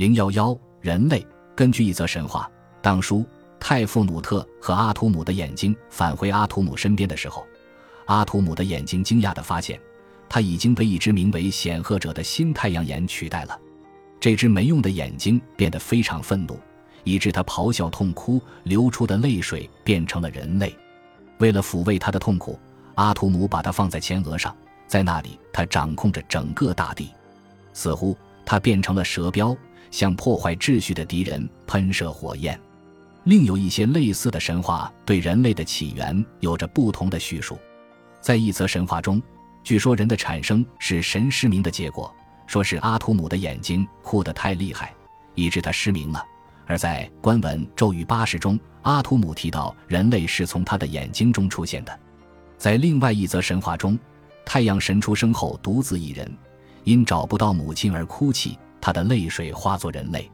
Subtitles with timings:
[0.00, 2.50] 零幺幺，人类根据一则神话，
[2.80, 3.22] 当初
[3.60, 7.46] 泰夫努特和阿图姆的眼睛返回阿图姆身边的时候，
[8.06, 9.78] 阿图姆的眼睛惊讶地发现，
[10.26, 13.60] 他已经被一只名为显赫者的新太阳眼取代了。
[14.18, 16.58] 这只没用的眼睛变得非常愤怒，
[17.04, 20.74] 以致他咆哮痛哭，流出的泪水变成了人类。
[21.40, 22.58] 为了抚慰他的痛苦，
[22.94, 24.56] 阿图姆把它放在前额上，
[24.86, 27.10] 在那里他掌控着整个大地。
[27.74, 29.54] 似乎他变成了蛇标，
[29.90, 32.58] 向破坏秩序的敌人喷射火焰。
[33.24, 37.58] 另有一些类似的神话对人类的起源有着不同的叙述。
[38.20, 39.22] 在一则神话中，
[39.62, 42.14] 据说人的产生是神失明的结果。
[42.46, 44.92] 说是阿图姆的眼睛哭得太厉害，
[45.36, 46.24] 以致他失明了。
[46.66, 51.96] 而在官文咒语八十中，阿图姆提到人类是从他的眼睛中出现的。
[52.58, 53.96] 在另外一则神话中，
[54.44, 56.28] 太阳神出生后独自一人，
[56.82, 58.58] 因找不到母亲而哭泣，
[58.90, 60.28] 他的泪水化作人类。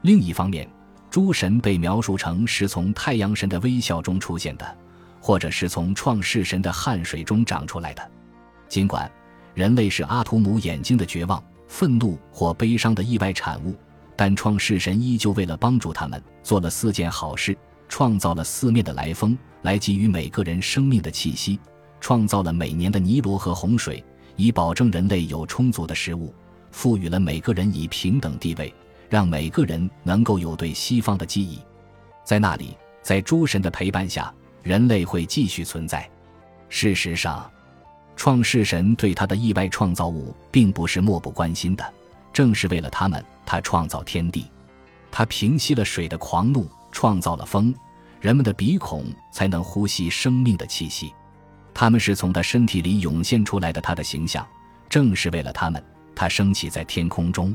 [0.00, 0.68] 另一方面，
[1.08, 4.76] 诸神被描述成是从太阳神的微笑中出现的，
[5.20, 8.10] 或者是从创世神的汗水中长出来的。
[8.68, 9.08] 尽管
[9.54, 11.40] 人类是阿图姆眼睛的绝望。
[11.68, 13.74] 愤怒或悲伤的意外产物，
[14.16, 17.56] 但创世神依旧为了帮助他们做了四件好事：
[17.88, 21.56] 创造了四面的来风，来给予每个人生命的气息；
[21.98, 24.04] 创造了每年的尼罗河洪水，
[24.36, 26.34] 以保证人类有充足的食物；
[26.72, 28.74] 赋予了每个人以平等地位，
[29.08, 31.60] 让每个人能够有对西方的记忆。
[32.24, 34.34] 在那里，在诸神的陪伴下，
[34.64, 36.10] 人类会继续存在。
[36.68, 37.48] 事实上。
[38.14, 41.94] 创世神对他的意外创造物并不是漠不关心的，
[42.30, 44.46] 正是为了他们，他创造天地，
[45.10, 47.74] 他平息了水的狂怒，创造了风，
[48.20, 51.12] 人们的鼻孔才能呼吸生命的气息。
[51.72, 54.46] 他们是从他身体里涌现出来的，他的形象
[54.90, 55.82] 正是为了他们，
[56.14, 57.54] 他升起在天空中，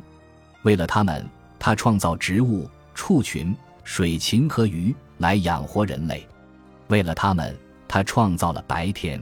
[0.64, 1.28] 为了他们，
[1.60, 6.28] 他创造植物、畜群、水禽和鱼来养活人类，
[6.88, 9.22] 为了他们，他创造了白天。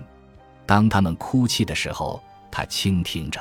[0.65, 3.39] 当他们哭泣的时候，他倾听着；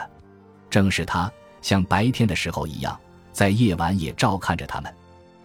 [0.68, 1.32] 正是他
[1.62, 2.98] 像白天的时候一样，
[3.32, 4.94] 在夜晚也照看着他们。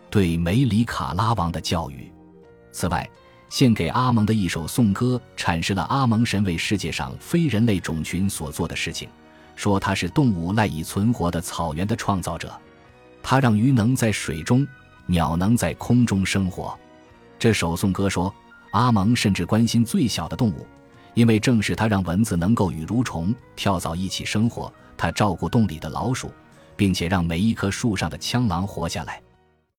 [0.09, 2.11] 对梅里卡拉王的教育。
[2.71, 3.07] 此外，
[3.49, 9.07] 献给阿蒙的一首颂歌阐释了阿蒙神为世界上非人类种群所做的事情，
[9.59, 12.49] 说他是动物赖以存活的草原的创造者，
[13.21, 14.65] 他让鱼能在水中，
[15.05, 16.79] 鸟能在空中生活。
[17.37, 18.33] 这首颂歌说，
[18.71, 20.65] 阿蒙甚至关心最小的动物。
[21.13, 26.31] 因为正是他让蚊子能够与蠕虫、跳蚤一起生活，他照顾洞里的老鼠，
[26.77, 29.21] 并且让每一棵树上的蜣螂活下来。